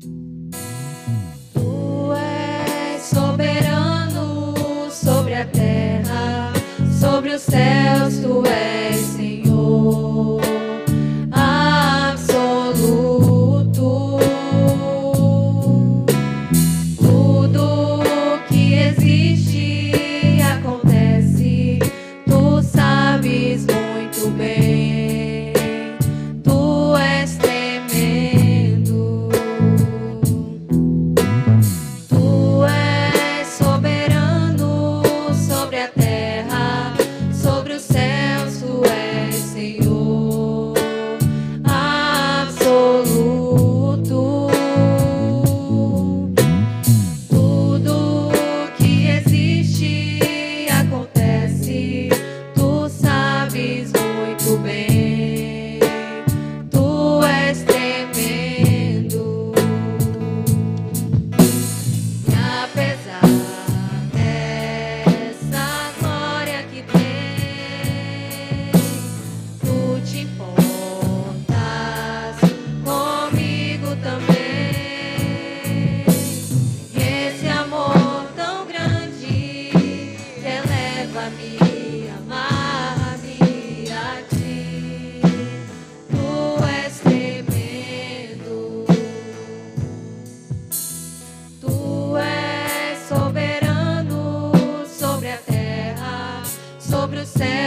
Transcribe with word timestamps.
Tu 0.00 0.12
és 2.12 3.02
soberano 3.02 4.54
sobre 4.90 5.34
a 5.34 5.46
terra, 5.46 6.52
sobre 7.00 7.34
os 7.34 7.42
céus, 7.42 8.20
tu 8.20 8.42
és. 8.46 8.65
sand. 97.26 97.65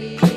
Andy. 0.00 0.29